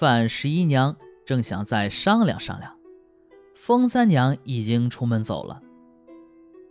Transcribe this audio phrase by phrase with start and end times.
[0.00, 0.96] 范十一娘
[1.26, 2.74] 正想再商量商量，
[3.54, 5.60] 风三娘已经出门走了。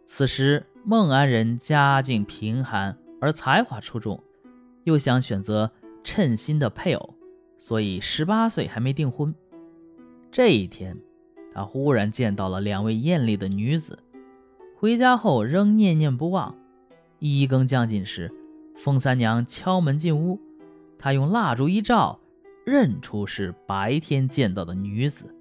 [0.04, 4.24] 此时孟安人家境贫寒，而才华出众，
[4.84, 5.70] 又想选择
[6.04, 7.14] 称心的配偶，
[7.60, 9.32] 所以十八岁还没订婚。
[10.32, 10.98] 这一天，
[11.54, 14.00] 他忽然见到了两位艳丽的女子，
[14.76, 16.56] 回家后仍念念不忘。
[17.20, 18.34] 一更将近时，
[18.76, 20.42] 风三娘敲门进屋，
[20.98, 22.20] 他用蜡烛一照，
[22.70, 25.34] 认出是白天见到的女子，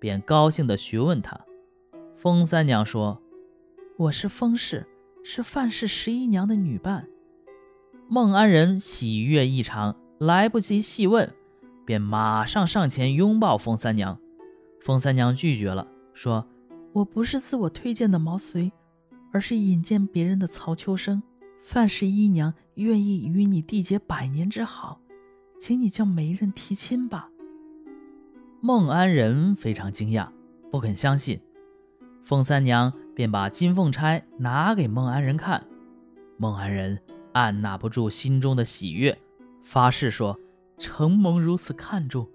[0.00, 1.38] 便高兴地询问她。
[2.16, 3.20] 风三娘说。
[3.98, 4.84] 我是风氏，
[5.22, 7.06] 是范氏十一娘的女伴。
[8.08, 11.32] 孟安仁喜悦异常，来不及细问，
[11.84, 14.18] 便马上上前拥抱风三娘。
[14.80, 16.44] 风三娘拒绝了，说
[16.92, 18.72] ：“我不是自我推荐的毛遂，
[19.32, 21.22] 而是引荐别人的曹秋生。
[21.62, 25.00] 范十一娘愿意与你缔结百年之好，
[25.64, 27.30] 请你将媒人提亲吧。”
[28.60, 30.28] 孟安仁非常惊讶，
[30.70, 31.40] 不肯相信。
[32.22, 32.92] 凤三娘。
[33.14, 35.64] 便把金凤钗拿给孟安仁看，
[36.36, 37.00] 孟安仁
[37.32, 39.16] 按捺不住心中的喜悦，
[39.62, 40.36] 发誓说
[40.76, 42.28] ：“承蒙如此看重，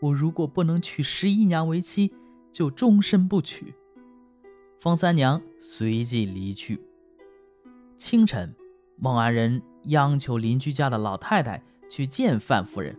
[0.00, 2.14] 我如果不能娶十一娘为妻，
[2.50, 3.74] 就终身不娶。”
[4.80, 6.82] 凤三娘随即离去。
[7.94, 8.54] 清晨，
[8.96, 12.96] 孟安仁央求邻居家的老太太去见范夫人，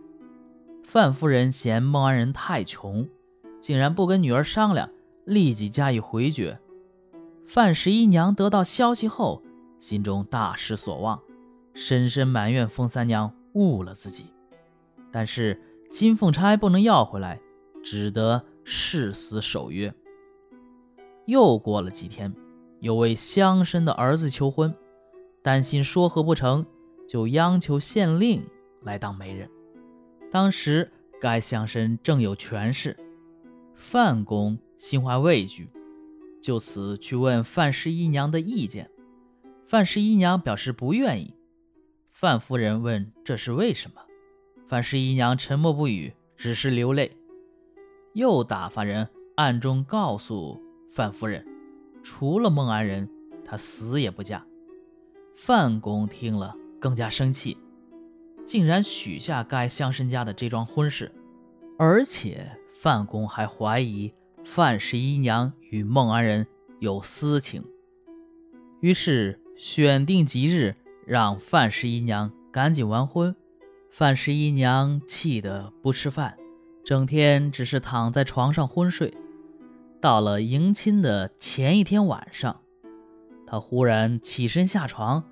[0.84, 3.08] 范夫人嫌孟安仁太穷，
[3.58, 4.88] 竟然不跟女儿商量，
[5.24, 6.60] 立即加以回绝。
[7.44, 9.42] 范十一娘得到消息后，
[9.80, 11.20] 心中大失所望，
[11.74, 14.26] 深深埋怨风三娘误了自己。
[15.10, 17.40] 但是金凤钗不能要回来，
[17.82, 19.92] 只得誓死守约。
[21.26, 22.32] 又过了几天，
[22.78, 24.72] 有位乡绅的儿子求婚，
[25.42, 26.64] 担心说和不成，
[27.08, 28.46] 就央求县令
[28.84, 29.50] 来当媒人。
[30.30, 30.90] 当时
[31.20, 32.96] 该乡绅正有权势，
[33.74, 35.68] 范公心怀畏惧。
[36.42, 38.90] 就此去问范十一娘的意见，
[39.66, 41.34] 范十一娘表示不愿意。
[42.10, 44.02] 范夫人问这是为什么，
[44.68, 47.16] 范十一娘沉默不语，只是流泪。
[48.12, 50.60] 又打发人暗中告诉
[50.92, 51.44] 范夫人，
[52.02, 53.08] 除了孟安仁，
[53.44, 54.46] 她死也不嫁。
[55.34, 57.56] 范公听了更加生气，
[58.44, 61.10] 竟然许下该乡绅家的这桩婚事，
[61.78, 64.12] 而且范公还怀疑。
[64.44, 66.46] 范十一娘与孟安仁
[66.78, 67.64] 有私情，
[68.80, 73.34] 于是选定吉日，让范十一娘赶紧完婚。
[73.90, 76.36] 范十一娘气得不吃饭，
[76.84, 79.14] 整天只是躺在床上昏睡。
[79.98, 82.60] 到了迎亲的前一天晚上，
[83.46, 85.24] 她忽然起身下床，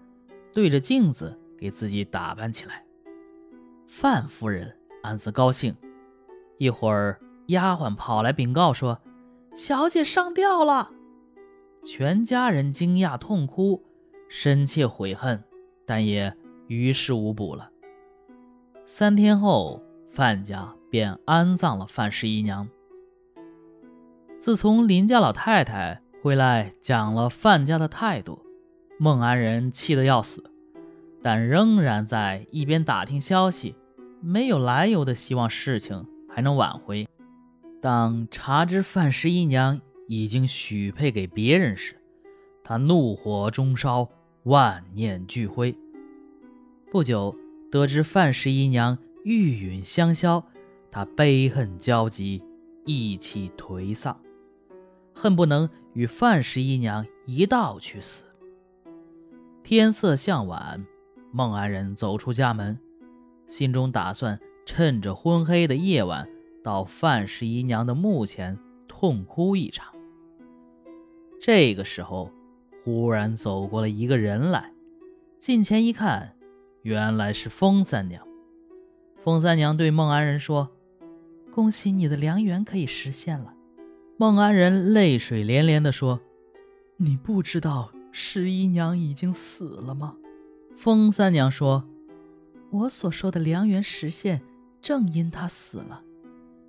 [0.55, 2.87] 对着镜子给自己打扮起来。
[3.95, 5.77] 范夫人暗自高兴，
[6.57, 7.21] 一会儿。
[7.49, 8.99] 丫鬟跑来禀告说
[9.53, 10.91] ：“小姐上吊了。”
[11.85, 13.85] 全家人惊讶痛哭，
[14.31, 15.45] 深切悔恨，
[15.85, 16.35] 但也
[16.69, 17.71] 于事无补了。
[18.87, 22.67] 三天后，范家便安葬了范十一娘。
[24.39, 28.41] 自从林家老太太回来讲了范家的态度，
[28.99, 30.51] 孟安人气得要死，
[31.23, 33.77] 但仍然在一边打听消息，
[34.23, 37.07] 没有来由的希望事情还能挽回。
[37.81, 41.97] 当查知范十一娘已经许配给别人时，
[42.63, 44.09] 他怒火中烧，
[44.45, 45.77] 万念俱灰。
[46.91, 47.35] 不久，
[47.71, 50.45] 得知范十一娘玉殒香消，
[50.91, 52.45] 他悲恨交集，
[52.85, 54.17] 意气颓丧，
[55.13, 58.23] 恨不能与范十一娘一道去死。
[59.65, 60.87] 天色向晚，
[61.33, 62.79] 孟安仁走出家门，
[63.53, 66.27] 心中打算趁着昏黑的夜晚。
[66.65, 69.93] 到范十一娘的墓前痛哭一场。
[71.41, 72.31] 这个时候，
[72.85, 74.73] 忽然走过了一个人来，
[75.39, 76.37] 近前一看，
[76.83, 78.27] 原来是风三娘。
[79.23, 80.71] 风三娘对孟安仁说
[81.53, 83.53] ：“恭喜你的良缘可以实现了。”
[84.17, 86.21] 孟安仁泪水连连地说
[86.97, 90.15] ：“你不知道十一娘已经死了吗？”
[90.79, 91.85] 风三娘说
[92.73, 94.43] ：“我所说的良缘实现，
[94.81, 96.03] 正因他死了。”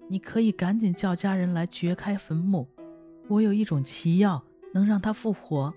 [0.09, 2.67] 你可以赶紧叫家人来掘开坟墓，
[3.29, 5.73] 我有一种奇药能让他复活。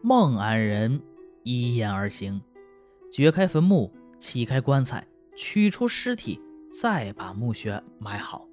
[0.00, 1.02] 孟安仁
[1.42, 2.40] 依言而行，
[3.10, 6.40] 掘开坟墓，砌开棺材，取出尸体，
[6.70, 8.48] 再把墓穴埋好。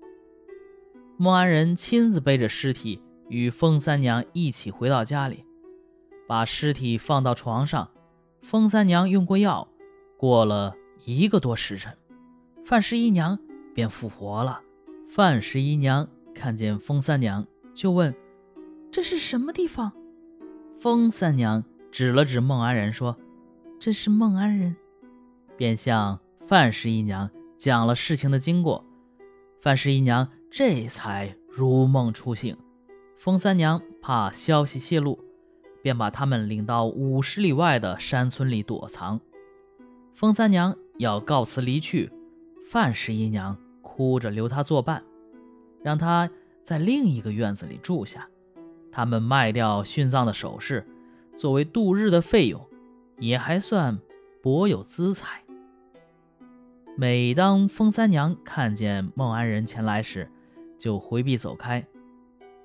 [1.16, 3.00] 孟安仁亲自背着尸体，
[3.30, 5.46] 与风三娘一起回到家里，
[6.28, 7.88] 把尸体放到床上。
[8.42, 9.68] 风三娘用过药，
[10.22, 11.98] 过了一个多时辰，
[12.64, 13.40] 范十一娘。
[13.74, 14.62] 便复活了。
[15.10, 18.14] 范十一娘看见风三娘，就问
[18.92, 19.92] ：“这是什么地方？”
[20.80, 23.18] 风三娘指了指孟安人，说
[23.80, 24.76] ：“这是孟安人。”
[25.58, 28.86] 便向范十一娘讲了事情的经过。
[29.62, 32.56] 范十一娘这才如梦初醒。
[33.18, 35.18] 风三娘怕消息泄露，
[35.82, 39.22] 便把他们领到五十里外的山村里躲藏。
[40.14, 42.12] 风三娘要告辞离去，
[42.66, 43.58] 范十一娘。
[43.84, 45.04] 哭着留她作伴，
[45.84, 46.30] 让她
[46.64, 48.30] 在另一个院子里住下。
[48.90, 50.88] 他们卖掉殉葬的首饰，
[51.36, 52.66] 作为度日的费用，
[53.20, 54.00] 也还算
[54.42, 55.44] 颇有资财。
[56.96, 60.32] 每当风三娘看见孟安人前来时，
[60.80, 61.86] 就回避走开。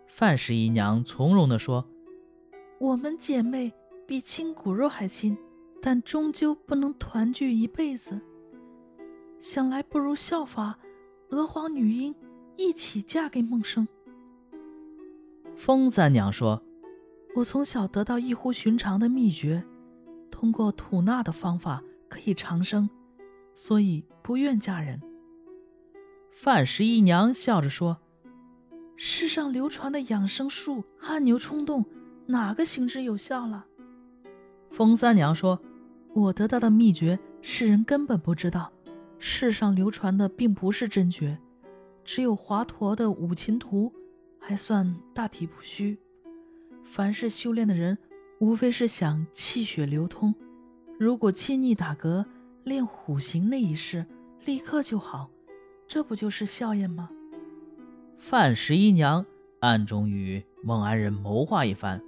[0.06, 1.84] 范十一娘从容地说
[2.78, 3.72] ：“我们姐妹
[4.06, 5.37] 比亲骨肉还亲，
[5.87, 8.21] 但终究不能团聚一辈子。
[9.38, 10.77] 想来不如效法。”
[11.31, 12.12] 娥皇女英
[12.56, 13.87] 一起嫁给孟生。
[15.55, 16.61] 风三娘说
[17.37, 19.65] ：“我从小得到异乎寻常的秘诀，
[20.29, 22.91] 通过吐纳的方法可以长生，
[23.55, 25.00] 所以不愿嫁人。”
[26.35, 27.99] 范十一娘笑着说
[28.97, 31.85] ：“世上流传的养生术，汗牛充栋，
[32.27, 33.67] 哪个行之有效了？”
[34.71, 35.61] 风三娘说
[36.16, 38.72] ：“我得到的秘诀，世人根本不知道。”
[39.18, 41.38] 世上流传的并不是真诀，
[42.04, 43.92] 只有华佗的五禽图，
[44.38, 45.98] 还算大体不虚。
[46.82, 47.98] 凡是修炼的人，
[48.38, 50.34] 无非是想气血流通。
[50.98, 52.24] 如果亲昵打嗝、
[52.64, 54.06] 练虎形那一式，
[54.46, 55.28] 立刻就好，
[55.86, 57.10] 这不就是笑颜吗？
[58.18, 59.24] 范十一娘
[59.60, 62.02] 暗中与孟安人谋划一番，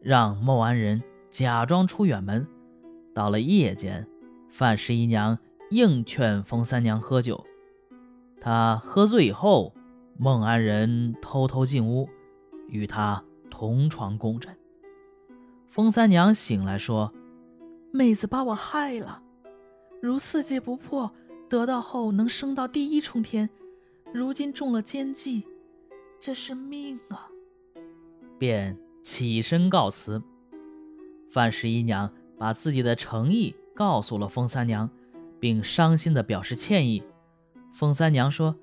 [0.00, 2.46] 让孟安人假装出远门。
[3.16, 4.06] 到了夜间，
[4.50, 5.38] 范十一娘。
[5.70, 7.44] 硬劝风三娘喝酒，
[8.40, 9.74] 她喝醉以后，
[10.16, 12.08] 孟安人偷偷进屋，
[12.68, 14.56] 与她同床共枕。
[15.66, 17.12] 风三娘醒来说
[17.90, 19.20] ：“妹子把我害了，
[20.00, 21.10] 如四戒不破，
[21.48, 23.50] 得到后能升到第一重天，
[24.14, 25.42] 如今中了奸计，
[26.20, 27.28] 这是命啊！”
[28.38, 30.22] 便起身告辞。
[31.28, 34.90] 范十一娘把自己的诚意告诉了风三娘。
[35.38, 37.02] 并伤心地表示歉意。
[37.74, 38.56] 风三娘说：“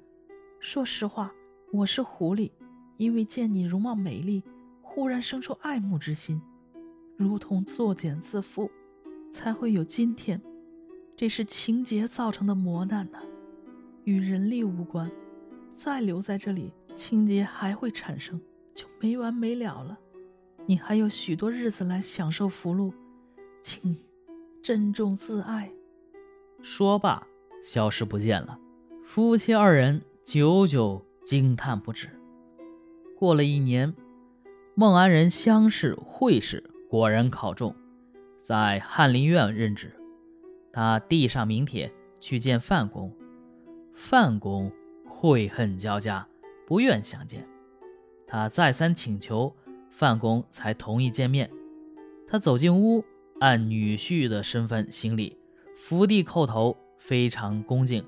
[0.59, 1.31] 说实话，
[1.71, 2.51] 我是狐狸，
[2.97, 4.43] 因为见你容貌美丽，
[4.81, 6.41] 忽然生出爱慕之心，
[7.15, 8.69] 如同作茧自缚，
[9.31, 10.41] 才会有今天。
[11.15, 13.19] 这是情劫造成的磨难呢，
[14.03, 15.09] 与人力无关。
[15.69, 18.41] 再留在这里，情劫还会产生，
[18.73, 19.97] 就没完没了了。
[20.65, 22.93] 你还有许多日子来享受福禄，
[23.63, 23.97] 请
[24.61, 25.71] 珍重自爱。”
[26.61, 27.25] 说罢，
[27.63, 28.59] 消失不见了。
[29.03, 32.09] 夫妻二人久久惊叹不止。
[33.17, 33.93] 过了一年，
[34.75, 37.75] 孟安人乡试、会试果然考中，
[38.39, 39.91] 在翰林院任职。
[40.71, 43.15] 他递上名帖去见范公，
[43.93, 44.71] 范公
[45.07, 46.27] 悔恨交加，
[46.65, 47.47] 不愿相见。
[48.25, 49.55] 他再三请求，
[49.89, 51.51] 范公才同意见面。
[52.25, 53.03] 他走进屋，
[53.43, 55.37] 按女婿的身份行礼。
[55.75, 58.01] 伏地叩头，非常恭敬。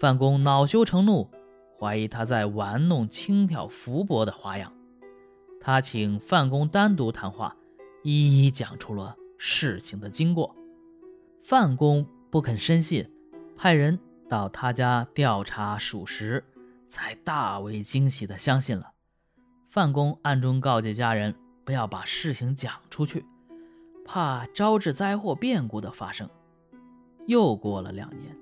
[0.00, 1.28] 范公恼羞成怒，
[1.78, 4.72] 怀疑他在玩弄轻佻福薄的花样。
[5.60, 7.54] 他请范公单独谈话，
[8.02, 10.56] 一一讲出了事情的经过。
[11.44, 13.06] 范公不肯深信，
[13.54, 13.98] 派人
[14.30, 16.42] 到他家调查属实，
[16.88, 18.92] 才大为惊喜地相信了。
[19.68, 21.34] 范公暗中告诫家人，
[21.66, 23.26] 不要把事情讲出去，
[24.08, 26.26] 怕招致灾祸变故的发生。
[27.26, 28.34] 又过了两年，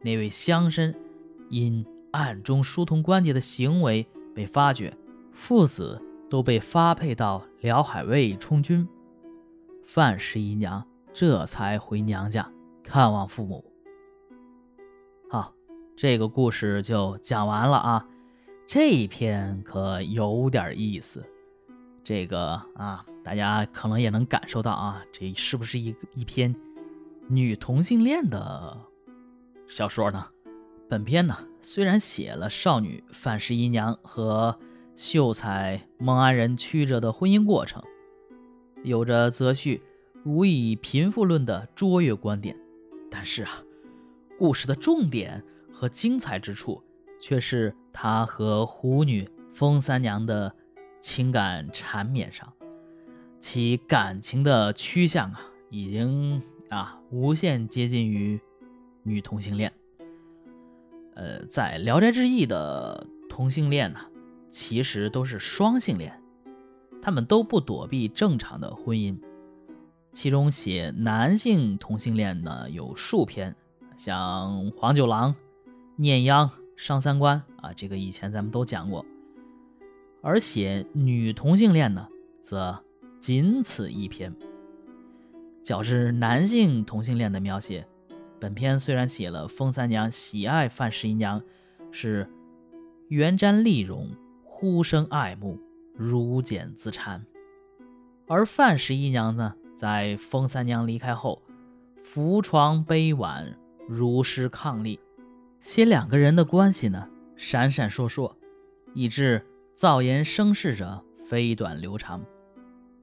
[0.00, 0.94] 那位乡绅
[1.50, 4.96] 因暗中疏通关节的行为被发觉，
[5.34, 8.88] 父子都被发配到辽海卫充军。
[9.84, 10.82] 范十一娘
[11.12, 12.50] 这才回娘家
[12.82, 13.62] 看望父母。
[15.28, 15.52] 好，
[15.94, 18.08] 这个故事就讲完了啊。
[18.66, 21.22] 这一篇可有点意思，
[22.02, 26.54] 这个啊，大家可能也能感受到啊，这是不是一一篇？
[27.26, 28.78] 女同性恋的
[29.66, 30.26] 小说呢？
[30.90, 34.58] 本片呢虽然写了少女范十一娘和
[34.94, 37.82] 秀才孟安仁曲折的婚姻过程，
[38.82, 39.80] 有着择婿
[40.26, 42.54] 无以贫富论的卓越观点，
[43.10, 43.62] 但是啊，
[44.38, 46.84] 故事的重点和精彩之处
[47.18, 50.54] 却是他和狐女风三娘的
[51.00, 52.52] 情感缠绵上，
[53.44, 56.42] 其感情的趋向啊，已经。
[56.70, 58.40] 啊，无限接近于
[59.02, 59.70] 女同性恋。
[61.14, 64.00] 呃，在《聊斋志异》的同性恋呢，
[64.50, 66.20] 其实都是双性恋，
[67.02, 69.16] 他们都不躲避正常的婚姻。
[70.12, 73.54] 其中写男性同性恋呢有数篇，
[73.94, 75.32] 像黄九郎、
[75.96, 79.04] 念央、上三观啊，这个以前咱们都讲过。
[80.22, 82.08] 而写女同性恋呢，
[82.40, 82.82] 则
[83.24, 84.36] 仅此一篇。
[85.62, 87.88] 较之男性同性恋的描写，
[88.38, 91.42] 本篇虽然写了风三娘喜爱范十一娘，
[91.90, 92.30] 是
[93.08, 94.10] 圆瞻丽容，
[94.44, 95.58] 忽生爱慕，
[95.94, 97.22] 如剪自缠；
[98.26, 101.40] 而范十一娘呢，在风三娘离开后，
[102.02, 103.56] 扶床悲婉，
[103.88, 104.98] 如诗伉俪，
[105.62, 108.30] 写两个人的关系呢，闪闪烁烁，
[108.92, 112.22] 以致造言生事者飞短流长。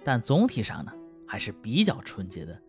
[0.03, 0.91] 但总体上呢。
[1.23, 2.61] 还是比较纯洁的，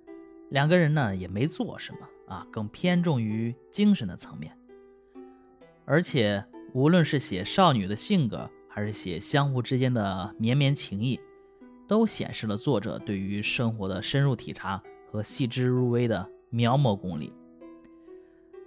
[0.50, 1.98] 两个人呢也没做什么
[2.32, 4.56] 啊，更偏重于精神的层面。
[5.84, 11.18] 而且无论是写少女的性格，还是写相互之间的绵绵情谊，
[11.88, 17.32] 都显示了作者对于生活的深入体察和细致入微的描摹功力。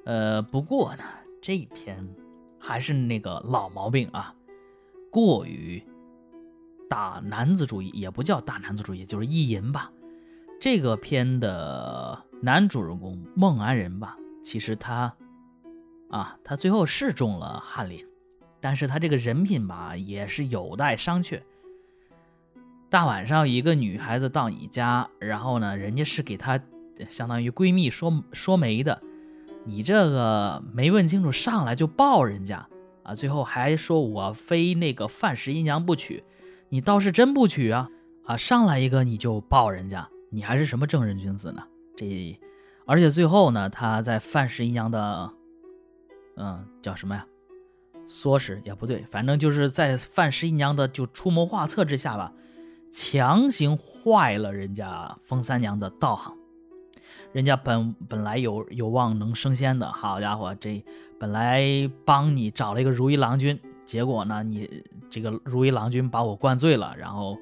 [0.03, 1.03] 呃，不过呢，
[1.41, 2.05] 这一篇
[2.59, 4.35] 还是那个老毛病啊，
[5.09, 5.81] 过于。
[6.89, 9.91] 大男子主义也不叫大男子主义，就是意淫吧。
[10.59, 15.13] 这个片的男主人公孟安仁吧，其实他
[16.09, 18.05] 啊，他最后是中了翰林，
[18.61, 21.41] 但是他这个人品吧，也是有待商榷。
[22.89, 26.59] 大晚上一个女孩子到你家，然后呢，人家是给她
[27.09, 29.01] 相当于闺蜜说说媒的，
[29.65, 32.65] 你这个没问清楚，上来就抱人家
[33.03, 36.23] 啊，最后还说我非那个范十一娘不娶。
[36.69, 37.89] 你倒是真不娶啊！
[38.25, 41.63] 啊，上来一个你就抱人家，你还是什么正人君子呢？
[41.95, 42.39] 这，
[42.85, 45.31] 而且最后呢，他在范十一娘的，
[46.37, 47.25] 嗯，叫什么呀？
[48.07, 52.33] 唆使也不对，反正就是在范十一娘的就出谋划策之下吧，
[52.91, 56.35] 强行坏了人家封三娘的道行。
[57.31, 60.83] 人家本本来有有望能升仙的，好家伙，这
[61.19, 61.63] 本来
[62.05, 63.59] 帮你找了一个如意郎君。
[63.85, 64.43] 结果呢？
[64.43, 67.37] 你这个如意郎君把我灌醉了，然后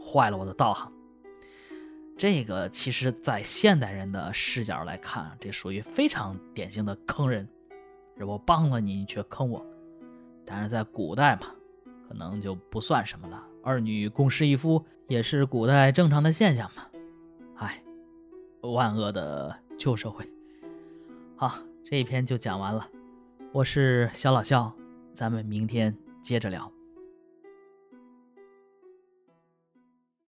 [0.00, 0.90] 坏了我的道行。
[2.16, 7.48] 这个其实，在现代人的视角来看，这属于非常典型的坑人。
[8.20, 9.64] 我帮了你，你却坑我。
[10.44, 11.48] 但是在古代嘛，
[12.08, 13.42] 可能就不算什么了。
[13.62, 16.86] 二女共侍一夫也是古代正常的现象嘛。
[17.56, 17.82] 唉，
[18.60, 20.28] 万恶的旧社会。
[21.36, 22.88] 好，这一篇就讲完了。
[23.52, 24.72] 我是小老肖。
[25.14, 26.72] 咱们明天接着聊。